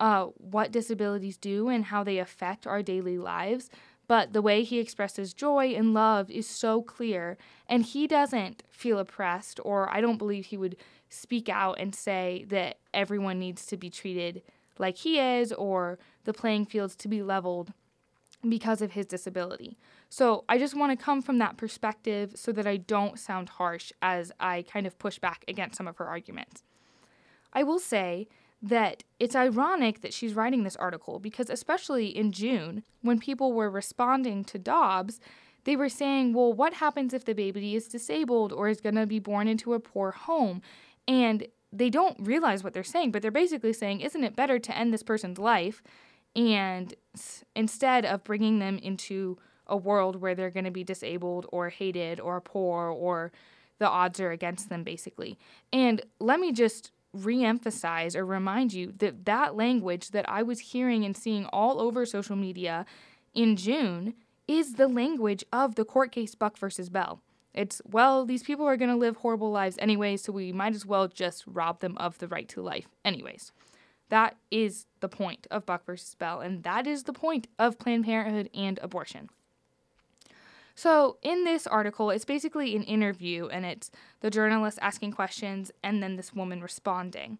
uh, 0.00 0.24
what 0.38 0.72
disabilities 0.72 1.36
do 1.36 1.68
and 1.68 1.86
how 1.86 2.02
they 2.02 2.18
affect 2.18 2.66
our 2.66 2.82
daily 2.82 3.18
lives 3.18 3.70
but 4.10 4.32
the 4.32 4.42
way 4.42 4.64
he 4.64 4.80
expresses 4.80 5.32
joy 5.32 5.66
and 5.66 5.94
love 5.94 6.32
is 6.32 6.44
so 6.48 6.82
clear, 6.82 7.38
and 7.68 7.84
he 7.84 8.08
doesn't 8.08 8.64
feel 8.68 8.98
oppressed, 8.98 9.60
or 9.62 9.88
I 9.88 10.00
don't 10.00 10.18
believe 10.18 10.46
he 10.46 10.56
would 10.56 10.74
speak 11.08 11.48
out 11.48 11.78
and 11.78 11.94
say 11.94 12.44
that 12.48 12.78
everyone 12.92 13.38
needs 13.38 13.64
to 13.66 13.76
be 13.76 13.88
treated 13.88 14.42
like 14.80 14.96
he 14.96 15.20
is, 15.20 15.52
or 15.52 16.00
the 16.24 16.32
playing 16.32 16.66
fields 16.66 16.96
to 16.96 17.06
be 17.06 17.22
leveled 17.22 17.72
because 18.48 18.82
of 18.82 18.94
his 18.94 19.06
disability. 19.06 19.78
So 20.08 20.42
I 20.48 20.58
just 20.58 20.74
want 20.74 20.90
to 20.90 21.04
come 21.04 21.22
from 21.22 21.38
that 21.38 21.56
perspective 21.56 22.32
so 22.34 22.50
that 22.50 22.66
I 22.66 22.78
don't 22.78 23.16
sound 23.16 23.50
harsh 23.50 23.92
as 24.02 24.32
I 24.40 24.62
kind 24.62 24.88
of 24.88 24.98
push 24.98 25.20
back 25.20 25.44
against 25.46 25.76
some 25.76 25.86
of 25.86 25.98
her 25.98 26.08
arguments. 26.08 26.64
I 27.52 27.62
will 27.62 27.78
say 27.78 28.26
that 28.62 29.04
it's 29.18 29.34
ironic 29.34 30.02
that 30.02 30.12
she's 30.12 30.34
writing 30.34 30.62
this 30.62 30.76
article 30.76 31.18
because, 31.18 31.48
especially 31.48 32.06
in 32.06 32.32
June, 32.32 32.82
when 33.00 33.18
people 33.18 33.52
were 33.52 33.70
responding 33.70 34.44
to 34.44 34.58
Dobbs, 34.58 35.20
they 35.64 35.76
were 35.76 35.88
saying, 35.88 36.32
well, 36.32 36.52
what 36.52 36.74
happens 36.74 37.14
if 37.14 37.24
the 37.24 37.34
baby 37.34 37.74
is 37.74 37.88
disabled 37.88 38.52
or 38.52 38.68
is 38.68 38.80
going 38.80 38.94
to 38.94 39.06
be 39.06 39.18
born 39.18 39.48
into 39.48 39.74
a 39.74 39.80
poor 39.80 40.10
home? 40.12 40.62
And 41.08 41.46
they 41.72 41.90
don't 41.90 42.16
realize 42.20 42.64
what 42.64 42.72
they're 42.72 42.82
saying, 42.82 43.12
but 43.12 43.22
they're 43.22 43.30
basically 43.30 43.72
saying, 43.72 44.00
isn't 44.00 44.24
it 44.24 44.36
better 44.36 44.58
to 44.58 44.76
end 44.76 44.92
this 44.92 45.02
person's 45.02 45.38
life 45.38 45.82
and 46.34 46.94
instead 47.54 48.04
of 48.04 48.24
bringing 48.24 48.58
them 48.58 48.78
into 48.78 49.38
a 49.66 49.76
world 49.76 50.16
where 50.16 50.34
they're 50.34 50.50
going 50.50 50.64
to 50.64 50.70
be 50.70 50.84
disabled 50.84 51.46
or 51.52 51.68
hated 51.68 52.20
or 52.20 52.40
poor 52.40 52.88
or 52.88 53.32
the 53.78 53.88
odds 53.88 54.20
are 54.20 54.32
against 54.32 54.68
them, 54.68 54.82
basically? 54.82 55.38
And 55.72 56.02
let 56.18 56.40
me 56.40 56.52
just 56.52 56.92
re-emphasize 57.12 58.14
or 58.14 58.24
remind 58.24 58.72
you 58.72 58.92
that 58.98 59.24
that 59.24 59.56
language 59.56 60.10
that 60.10 60.28
I 60.28 60.42
was 60.42 60.60
hearing 60.60 61.04
and 61.04 61.16
seeing 61.16 61.46
all 61.46 61.80
over 61.80 62.06
social 62.06 62.36
media 62.36 62.86
in 63.34 63.56
June 63.56 64.14
is 64.46 64.74
the 64.74 64.88
language 64.88 65.44
of 65.52 65.74
the 65.74 65.84
court 65.84 66.12
case 66.12 66.34
Buck 66.34 66.56
versus 66.56 66.88
Bell. 66.88 67.20
It's, 67.52 67.82
well, 67.84 68.24
these 68.24 68.42
people 68.42 68.66
are 68.66 68.76
going 68.76 68.90
to 68.90 68.96
live 68.96 69.16
horrible 69.16 69.50
lives 69.50 69.76
anyway, 69.80 70.16
so 70.16 70.32
we 70.32 70.52
might 70.52 70.74
as 70.74 70.86
well 70.86 71.08
just 71.08 71.44
rob 71.46 71.80
them 71.80 71.96
of 71.98 72.18
the 72.18 72.28
right 72.28 72.48
to 72.50 72.62
life, 72.62 72.86
anyways. 73.04 73.52
That 74.08 74.36
is 74.50 74.86
the 75.00 75.08
point 75.08 75.46
of 75.50 75.66
Buck 75.66 75.84
versus 75.84 76.14
Bell, 76.14 76.40
and 76.40 76.62
that 76.62 76.86
is 76.86 77.04
the 77.04 77.12
point 77.12 77.48
of 77.58 77.78
Planned 77.78 78.04
Parenthood 78.04 78.50
and 78.54 78.78
abortion. 78.82 79.30
So, 80.82 81.18
in 81.20 81.44
this 81.44 81.66
article, 81.66 82.08
it's 82.08 82.24
basically 82.24 82.74
an 82.74 82.84
interview 82.84 83.48
and 83.48 83.66
it's 83.66 83.90
the 84.20 84.30
journalist 84.30 84.78
asking 84.80 85.12
questions 85.12 85.70
and 85.84 86.02
then 86.02 86.16
this 86.16 86.32
woman 86.32 86.62
responding. 86.62 87.36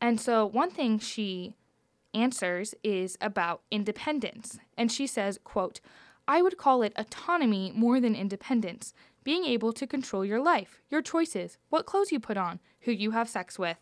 And 0.00 0.20
so, 0.20 0.46
one 0.46 0.70
thing 0.70 1.00
she 1.00 1.56
answers 2.14 2.76
is 2.84 3.18
about 3.20 3.62
independence. 3.72 4.60
And 4.78 4.92
she 4.92 5.08
says, 5.08 5.40
quote, 5.42 5.80
I 6.28 6.42
would 6.42 6.58
call 6.58 6.82
it 6.82 6.92
autonomy 6.94 7.72
more 7.74 7.98
than 7.98 8.14
independence. 8.14 8.94
Being 9.24 9.46
able 9.46 9.72
to 9.72 9.84
control 9.88 10.24
your 10.24 10.40
life, 10.40 10.80
your 10.88 11.02
choices, 11.02 11.58
what 11.70 11.86
clothes 11.86 12.12
you 12.12 12.20
put 12.20 12.36
on, 12.36 12.60
who 12.82 12.92
you 12.92 13.10
have 13.10 13.28
sex 13.28 13.58
with. 13.58 13.78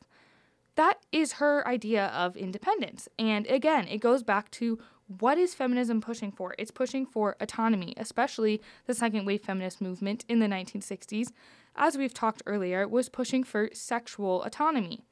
That 0.76 1.04
is 1.12 1.34
her 1.34 1.68
idea 1.68 2.06
of 2.06 2.38
independence. 2.38 3.06
And 3.18 3.46
again, 3.49 3.87
it 3.87 3.99
goes 3.99 4.23
back 4.23 4.50
to 4.52 4.78
what 5.21 5.38
is 5.38 5.54
feminism 5.54 6.00
pushing 6.00 6.33
for? 6.33 6.54
It's 6.59 6.71
pushing 6.71 7.06
for 7.06 7.37
autonomy, 7.40 7.94
especially 7.97 8.61
the 8.87 8.94
second 8.94 9.26
wave 9.26 9.42
feminist 9.42 9.80
movement 9.80 10.25
in 10.28 10.38
the 10.38 10.47
1960s, 10.47 11.33
as 11.76 11.97
we've 11.99 12.14
talked 12.14 12.42
earlier, 12.47 12.87
was 12.87 13.09
pushing 13.09 13.44
for 13.44 13.71
sexual 13.73 14.42
autonomy. 14.42 15.04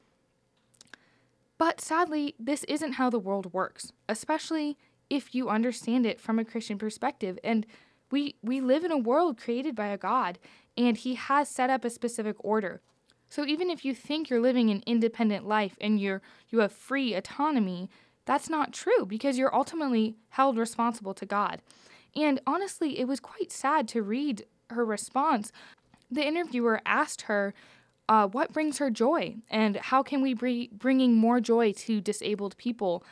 But 1.57 1.81
sadly, 1.81 2.35
this 2.39 2.63
isn't 2.65 2.93
how 2.93 3.09
the 3.09 3.19
world 3.19 3.53
works, 3.53 3.91
especially 4.09 4.77
if 5.09 5.35
you 5.35 5.49
understand 5.49 6.05
it 6.05 6.19
from 6.19 6.39
a 6.39 6.45
Christian 6.45 6.77
perspective. 6.77 7.37
And 7.43 7.65
we, 8.11 8.35
we 8.41 8.61
live 8.61 8.83
in 8.83 8.91
a 8.91 8.97
world 8.97 9.37
created 9.37 9.75
by 9.75 9.87
a 9.87 9.97
God, 9.97 10.39
and 10.77 10.97
He 10.97 11.15
has 11.15 11.49
set 11.49 11.69
up 11.69 11.85
a 11.85 11.89
specific 11.89 12.35
order. 12.39 12.81
So 13.29 13.45
even 13.45 13.69
if 13.69 13.83
you 13.83 13.95
think 13.95 14.29
you're 14.29 14.39
living 14.39 14.69
an 14.69 14.83
independent 14.85 15.47
life 15.47 15.75
and 15.81 15.99
you're 15.99 16.21
you 16.49 16.59
have 16.59 16.71
free 16.71 17.15
autonomy, 17.15 17.89
that's 18.25 18.49
not 18.49 18.73
true 18.73 19.05
because 19.05 19.37
you're 19.37 19.53
ultimately 19.53 20.15
held 20.29 20.57
responsible 20.57 21.13
to 21.15 21.25
God. 21.25 21.61
And 22.15 22.39
honestly, 22.45 22.99
it 22.99 23.07
was 23.07 23.19
quite 23.19 23.51
sad 23.51 23.87
to 23.89 24.01
read 24.01 24.45
her 24.69 24.85
response. 24.85 25.51
The 26.11 26.25
interviewer 26.25 26.81
asked 26.85 27.23
her 27.23 27.53
uh, 28.07 28.27
what 28.27 28.53
brings 28.53 28.77
her 28.77 28.89
joy 28.89 29.35
and 29.49 29.77
how 29.77 30.03
can 30.03 30.21
we 30.21 30.33
be 30.33 30.69
bringing 30.73 31.15
more 31.15 31.39
joy 31.39 31.71
to 31.73 32.01
disabled 32.01 32.55
people. 32.57 33.03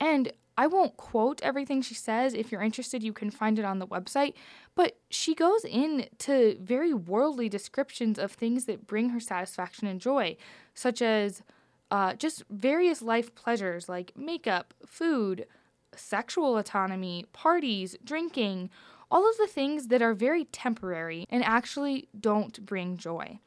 And 0.00 0.32
I 0.58 0.66
won't 0.66 0.96
quote 0.96 1.42
everything 1.42 1.82
she 1.82 1.94
says. 1.94 2.32
If 2.32 2.50
you're 2.50 2.62
interested, 2.62 3.02
you 3.02 3.12
can 3.12 3.30
find 3.30 3.58
it 3.58 3.64
on 3.64 3.78
the 3.78 3.86
website. 3.86 4.34
But 4.74 4.98
she 5.10 5.34
goes 5.34 5.64
into 5.64 6.56
very 6.60 6.94
worldly 6.94 7.48
descriptions 7.48 8.18
of 8.18 8.32
things 8.32 8.64
that 8.64 8.86
bring 8.86 9.10
her 9.10 9.20
satisfaction 9.20 9.86
and 9.86 10.00
joy, 10.00 10.36
such 10.74 11.02
as 11.02 11.42
uh, 11.90 12.14
just 12.14 12.44
various 12.50 13.02
life 13.02 13.34
pleasures 13.34 13.88
like 13.88 14.16
makeup, 14.16 14.74
food, 14.84 15.46
sexual 15.94 16.56
autonomy, 16.56 17.26
parties, 17.32 17.96
drinking, 18.04 18.70
all 19.10 19.28
of 19.28 19.36
the 19.38 19.46
things 19.46 19.88
that 19.88 20.02
are 20.02 20.14
very 20.14 20.44
temporary 20.46 21.26
and 21.30 21.44
actually 21.44 22.08
don't 22.18 22.64
bring 22.66 22.96
joy. 22.96 23.38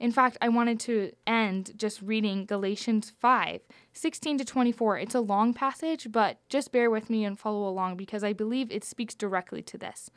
In 0.00 0.10
fact, 0.10 0.36
I 0.40 0.48
wanted 0.48 0.80
to 0.80 1.12
end 1.28 1.74
just 1.76 2.02
reading 2.02 2.44
Galatians 2.44 3.10
5 3.20 3.60
16 3.92 4.38
to 4.38 4.44
24. 4.44 4.98
It's 4.98 5.14
a 5.14 5.20
long 5.20 5.54
passage, 5.54 6.08
but 6.10 6.38
just 6.48 6.72
bear 6.72 6.90
with 6.90 7.08
me 7.08 7.24
and 7.24 7.38
follow 7.38 7.68
along 7.68 7.96
because 7.96 8.24
I 8.24 8.32
believe 8.32 8.72
it 8.72 8.84
speaks 8.84 9.14
directly 9.14 9.62
to 9.62 9.78
this. 9.78 10.10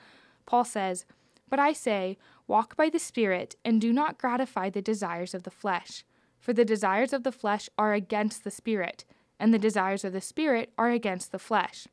Paul 0.48 0.64
says, 0.64 1.06
But 1.50 1.60
I 1.60 1.72
say, 1.74 2.18
walk 2.48 2.76
by 2.76 2.90
the 2.90 2.98
Spirit, 2.98 3.58
and 3.64 3.80
do 3.80 3.94
not 3.94 4.18
gratify 4.18 4.72
the 4.72 4.82
desires 4.82 5.36
of 5.36 5.44
the 5.44 5.52
flesh. 5.52 6.04
For 6.40 6.54
the 6.54 6.66
desires 6.66 7.14
of 7.14 7.24
the 7.24 7.32
flesh 7.32 7.70
are 7.78 7.94
against 7.94 8.44
the 8.44 8.52
Spirit, 8.52 9.06
and 9.40 9.54
the 9.54 9.60
desires 9.60 10.04
of 10.04 10.14
the 10.14 10.22
Spirit 10.22 10.72
are 10.78 10.90
against 10.90 11.32
the 11.32 11.40
flesh. 11.40 11.88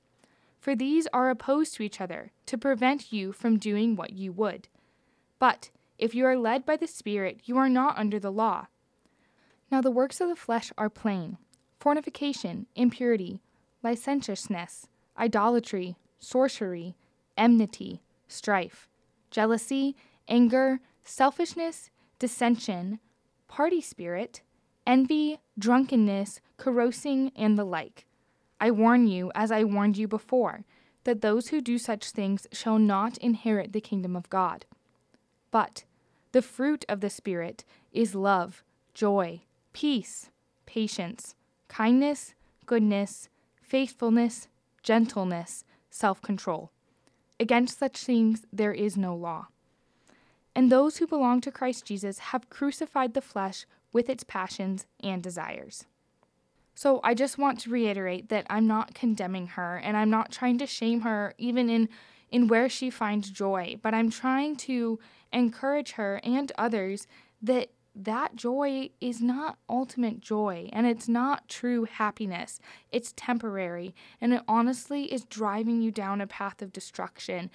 For 0.60 0.76
these 0.76 1.08
are 1.12 1.30
opposed 1.30 1.74
to 1.74 1.82
each 1.82 2.00
other, 2.00 2.30
to 2.46 2.58
prevent 2.58 3.12
you 3.12 3.32
from 3.32 3.58
doing 3.58 3.96
what 3.96 4.12
you 4.12 4.32
would. 4.32 4.68
But 5.38 5.70
if 5.98 6.14
you 6.14 6.24
are 6.26 6.36
led 6.36 6.64
by 6.64 6.76
the 6.76 6.86
Spirit, 6.86 7.40
you 7.44 7.56
are 7.58 7.68
not 7.68 7.98
under 7.98 8.18
the 8.18 8.30
law. 8.30 8.66
Now 9.70 9.80
the 9.80 9.90
works 9.90 10.20
of 10.20 10.28
the 10.28 10.36
flesh 10.36 10.72
are 10.76 10.90
plain 10.90 11.38
fornication, 11.80 12.66
impurity, 12.76 13.40
licentiousness, 13.82 14.86
idolatry, 15.18 15.96
sorcery, 16.20 16.94
enmity, 17.36 18.02
strife, 18.28 18.88
jealousy, 19.32 19.96
anger, 20.28 20.78
selfishness, 21.02 21.90
dissension, 22.20 23.00
party 23.52 23.82
spirit, 23.82 24.40
envy, 24.86 25.38
drunkenness, 25.58 26.40
carousing, 26.56 27.30
and 27.36 27.58
the 27.58 27.64
like. 27.64 28.06
I 28.58 28.70
warn 28.70 29.06
you, 29.06 29.30
as 29.34 29.52
I 29.52 29.62
warned 29.62 29.98
you 29.98 30.08
before, 30.08 30.64
that 31.04 31.20
those 31.20 31.48
who 31.48 31.60
do 31.60 31.76
such 31.76 32.12
things 32.12 32.46
shall 32.50 32.78
not 32.78 33.18
inherit 33.18 33.74
the 33.74 33.80
kingdom 33.82 34.16
of 34.16 34.30
God. 34.30 34.64
But 35.50 35.84
the 36.32 36.40
fruit 36.40 36.86
of 36.88 37.02
the 37.02 37.10
Spirit 37.10 37.62
is 37.92 38.14
love, 38.14 38.64
joy, 38.94 39.42
peace, 39.74 40.30
patience, 40.64 41.34
kindness, 41.68 42.32
goodness, 42.64 43.28
faithfulness, 43.60 44.48
gentleness, 44.82 45.66
self 45.90 46.22
control. 46.22 46.70
Against 47.38 47.78
such 47.78 47.98
things 47.98 48.46
there 48.50 48.72
is 48.72 48.96
no 48.96 49.14
law. 49.14 49.48
And 50.54 50.70
those 50.70 50.98
who 50.98 51.06
belong 51.06 51.40
to 51.42 51.50
Christ 51.50 51.86
Jesus 51.86 52.18
have 52.18 52.50
crucified 52.50 53.14
the 53.14 53.20
flesh 53.20 53.66
with 53.92 54.08
its 54.08 54.24
passions 54.24 54.86
and 55.02 55.22
desires. 55.22 55.86
So 56.74 57.00
I 57.04 57.14
just 57.14 57.38
want 57.38 57.60
to 57.60 57.70
reiterate 57.70 58.28
that 58.30 58.46
I'm 58.48 58.66
not 58.66 58.94
condemning 58.94 59.48
her 59.48 59.76
and 59.76 59.96
I'm 59.96 60.10
not 60.10 60.32
trying 60.32 60.58
to 60.58 60.66
shame 60.66 61.02
her 61.02 61.34
even 61.38 61.68
in 61.68 61.88
in 62.30 62.48
where 62.48 62.66
she 62.66 62.88
finds 62.88 63.30
joy, 63.30 63.78
but 63.82 63.92
I'm 63.92 64.10
trying 64.10 64.56
to 64.56 64.98
encourage 65.34 65.92
her 65.92 66.18
and 66.24 66.50
others 66.56 67.06
that 67.42 67.68
that 67.94 68.34
joy 68.34 68.88
is 69.02 69.20
not 69.20 69.58
ultimate 69.68 70.20
joy 70.20 70.70
and 70.72 70.86
it's 70.86 71.08
not 71.08 71.46
true 71.46 71.84
happiness. 71.84 72.58
It's 72.90 73.12
temporary 73.14 73.94
and 74.18 74.32
it 74.32 74.42
honestly 74.48 75.12
is 75.12 75.26
driving 75.26 75.82
you 75.82 75.90
down 75.90 76.22
a 76.22 76.26
path 76.26 76.62
of 76.62 76.72
destruction. 76.72 77.50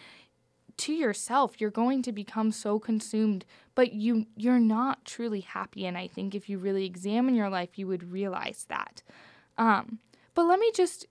To 0.78 0.94
yourself, 0.94 1.60
you're 1.60 1.72
going 1.72 2.04
to 2.04 2.12
become 2.12 2.52
so 2.52 2.80
consumed, 2.80 3.46
but 3.76 3.94
you 3.94 4.28
you're 4.36 4.60
not 4.60 5.06
truly 5.06 5.42
happy 5.42 5.86
and 5.86 5.98
I 5.98 6.08
think 6.08 6.36
if 6.36 6.50
you 6.50 6.58
really 6.58 6.86
examine 6.86 7.36
your 7.36 7.50
life, 7.50 7.78
you 7.78 7.88
would 7.88 8.12
realize 8.12 8.66
that. 8.70 9.02
Um, 9.58 10.00
but 10.36 10.44
let 10.46 10.60
me 10.60 10.72
just 10.74 11.08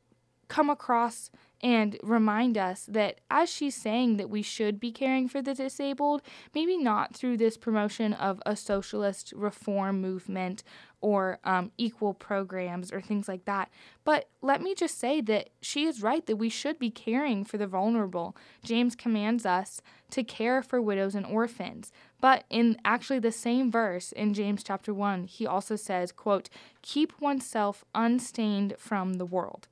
come 0.48 0.70
across 0.70 1.31
and 1.62 1.98
remind 2.02 2.59
us 2.59 2.85
that 2.87 3.20
as 3.31 3.48
she's 3.48 3.74
saying 3.74 4.18
that 4.18 4.31
we 4.31 4.42
should 4.42 4.79
be 4.79 4.92
caring 4.92 5.29
for 5.29 5.40
the 5.40 5.55
disabled, 5.55 6.22
maybe 6.55 6.76
not 6.76 7.14
through 7.14 7.37
this 7.37 7.57
promotion 7.57 8.12
of 8.12 8.42
a 8.44 8.55
socialist 8.55 9.33
reform 9.35 10.00
movement 10.00 10.62
or 11.01 11.39
um, 11.45 11.71
equal 11.77 12.15
programs 12.15 12.93
or 12.93 13.01
things 13.01 13.29
like 13.29 13.45
that. 13.45 13.71
But 14.05 14.29
let 14.43 14.63
me 14.63 14.75
just 14.75 14.99
say 14.99 15.21
that 15.23 15.51
she 15.61 15.85
is 15.85 16.03
right 16.03 16.25
that 16.27 16.37
we 16.37 16.49
should 16.49 16.79
be 16.79 16.91
caring 16.91 17.45
for 17.45 17.59
the 17.59 17.67
vulnerable. 17.67 18.37
James 18.65 18.97
commands 18.97 19.45
us 19.45 19.81
to 20.11 20.23
care 20.23 20.63
for 20.63 20.81
widows 20.81 21.15
and 21.15 21.27
orphans. 21.27 21.93
But 22.21 22.45
in 22.49 22.79
actually 22.85 23.19
the 23.19 23.33
same 23.33 23.71
verse 23.71 24.13
in 24.13 24.35
James 24.35 24.63
chapter 24.63 24.95
1, 24.95 25.25
he 25.25 25.47
also 25.47 25.77
says, 25.77 26.13
quote, 26.13 26.49
keep 26.83 27.21
oneself 27.21 27.85
unstained 27.95 28.75
from 28.79 29.15
the 29.15 29.27
world. 29.27 29.69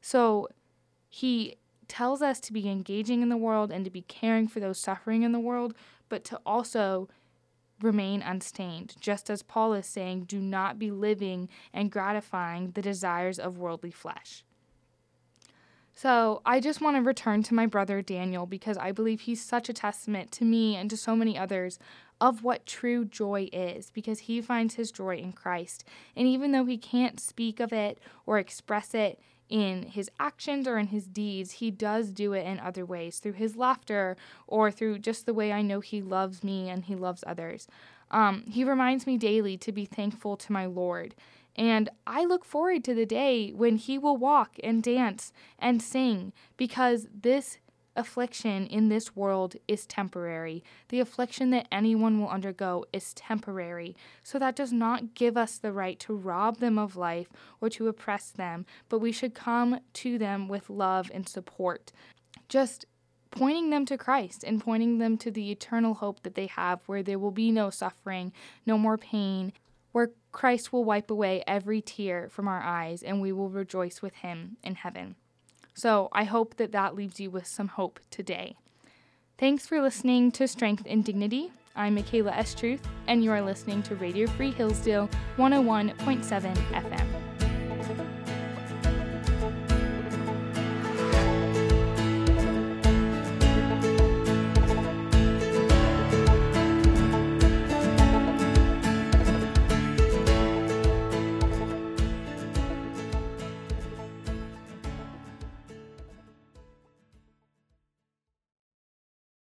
So 0.00 0.48
he 1.08 1.56
tells 1.88 2.22
us 2.22 2.40
to 2.40 2.52
be 2.52 2.68
engaging 2.68 3.22
in 3.22 3.28
the 3.28 3.36
world 3.36 3.70
and 3.70 3.84
to 3.84 3.90
be 3.90 4.02
caring 4.02 4.48
for 4.48 4.60
those 4.60 4.78
suffering 4.78 5.22
in 5.22 5.32
the 5.32 5.40
world, 5.40 5.74
but 6.08 6.24
to 6.24 6.40
also 6.44 7.08
remain 7.80 8.22
unstained. 8.22 8.94
Just 9.00 9.30
as 9.30 9.42
Paul 9.42 9.74
is 9.74 9.86
saying, 9.86 10.24
do 10.24 10.40
not 10.40 10.78
be 10.78 10.90
living 10.90 11.48
and 11.72 11.90
gratifying 11.90 12.70
the 12.72 12.82
desires 12.82 13.38
of 13.38 13.58
worldly 13.58 13.90
flesh. 13.90 14.44
So, 15.96 16.42
I 16.44 16.58
just 16.58 16.80
want 16.80 16.96
to 16.96 17.02
return 17.02 17.44
to 17.44 17.54
my 17.54 17.66
brother 17.66 18.02
Daniel 18.02 18.46
because 18.46 18.76
I 18.76 18.90
believe 18.90 19.22
he's 19.22 19.40
such 19.40 19.68
a 19.68 19.72
testament 19.72 20.32
to 20.32 20.44
me 20.44 20.74
and 20.74 20.90
to 20.90 20.96
so 20.96 21.14
many 21.14 21.38
others 21.38 21.78
of 22.20 22.42
what 22.42 22.66
true 22.66 23.04
joy 23.04 23.48
is 23.52 23.90
because 23.90 24.20
he 24.20 24.40
finds 24.40 24.74
his 24.74 24.90
joy 24.90 25.16
in 25.16 25.32
Christ. 25.32 25.84
And 26.16 26.26
even 26.26 26.50
though 26.50 26.64
he 26.64 26.78
can't 26.78 27.20
speak 27.20 27.60
of 27.60 27.72
it 27.72 28.00
or 28.26 28.38
express 28.38 28.92
it, 28.92 29.20
in 29.48 29.84
his 29.84 30.10
actions 30.18 30.66
or 30.66 30.78
in 30.78 30.88
his 30.88 31.06
deeds, 31.06 31.52
he 31.52 31.70
does 31.70 32.10
do 32.10 32.32
it 32.32 32.46
in 32.46 32.58
other 32.60 32.84
ways 32.84 33.18
through 33.18 33.32
his 33.32 33.56
laughter 33.56 34.16
or 34.46 34.70
through 34.70 34.98
just 34.98 35.26
the 35.26 35.34
way 35.34 35.52
I 35.52 35.62
know 35.62 35.80
he 35.80 36.02
loves 36.02 36.42
me 36.42 36.68
and 36.68 36.84
he 36.84 36.94
loves 36.94 37.24
others. 37.26 37.66
Um, 38.10 38.44
he 38.46 38.64
reminds 38.64 39.06
me 39.06 39.18
daily 39.18 39.56
to 39.58 39.72
be 39.72 39.84
thankful 39.84 40.36
to 40.36 40.52
my 40.52 40.66
Lord. 40.66 41.14
And 41.56 41.88
I 42.06 42.24
look 42.24 42.44
forward 42.44 42.82
to 42.84 42.94
the 42.94 43.06
day 43.06 43.50
when 43.50 43.76
he 43.76 43.96
will 43.98 44.16
walk 44.16 44.56
and 44.62 44.82
dance 44.82 45.32
and 45.58 45.80
sing 45.80 46.32
because 46.56 47.06
this 47.14 47.58
affliction 47.96 48.66
in 48.66 48.88
this 48.88 49.14
world 49.14 49.56
is 49.68 49.86
temporary. 49.86 50.62
The 50.88 51.00
affliction 51.00 51.50
that 51.50 51.68
anyone 51.70 52.20
will 52.20 52.28
undergo 52.28 52.84
is 52.92 53.14
temporary. 53.14 53.96
So 54.22 54.38
that 54.38 54.56
does 54.56 54.72
not 54.72 55.14
give 55.14 55.36
us 55.36 55.58
the 55.58 55.72
right 55.72 55.98
to 56.00 56.14
rob 56.14 56.58
them 56.58 56.78
of 56.78 56.96
life 56.96 57.28
or 57.60 57.68
to 57.70 57.88
oppress 57.88 58.30
them, 58.30 58.66
but 58.88 58.98
we 58.98 59.12
should 59.12 59.34
come 59.34 59.80
to 59.94 60.18
them 60.18 60.48
with 60.48 60.70
love 60.70 61.10
and 61.14 61.28
support. 61.28 61.92
Just 62.48 62.86
pointing 63.30 63.70
them 63.70 63.84
to 63.86 63.98
Christ 63.98 64.44
and 64.44 64.60
pointing 64.60 64.98
them 64.98 65.18
to 65.18 65.30
the 65.30 65.50
eternal 65.50 65.94
hope 65.94 66.22
that 66.22 66.34
they 66.34 66.46
have, 66.46 66.80
where 66.86 67.02
there 67.02 67.18
will 67.18 67.32
be 67.32 67.50
no 67.50 67.70
suffering, 67.70 68.32
no 68.64 68.78
more 68.78 68.96
pain, 68.96 69.52
where 69.92 70.10
Christ 70.32 70.72
will 70.72 70.84
wipe 70.84 71.10
away 71.10 71.42
every 71.46 71.80
tear 71.80 72.28
from 72.28 72.48
our 72.48 72.60
eyes 72.60 73.02
and 73.02 73.20
we 73.20 73.32
will 73.32 73.48
rejoice 73.48 74.02
with 74.02 74.14
him 74.16 74.56
in 74.62 74.74
heaven. 74.74 75.16
So 75.74 76.08
I 76.12 76.24
hope 76.24 76.56
that 76.56 76.72
that 76.72 76.94
leaves 76.94 77.20
you 77.20 77.30
with 77.30 77.46
some 77.46 77.68
hope 77.68 78.00
today. 78.10 78.56
Thanks 79.36 79.66
for 79.66 79.82
listening 79.82 80.30
to 80.32 80.46
Strength 80.46 80.84
and 80.86 81.04
Dignity. 81.04 81.52
I'm 81.74 81.96
Michaela 81.96 82.30
Estruth, 82.30 82.80
and 83.08 83.24
you 83.24 83.32
are 83.32 83.42
listening 83.42 83.82
to 83.84 83.96
Radio 83.96 84.28
Free 84.28 84.52
Hillsdale 84.52 85.08
101.7 85.36 86.54
FM. 86.54 87.33